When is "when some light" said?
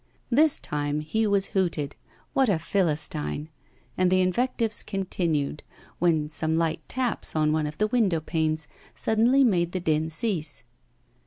5.99-6.81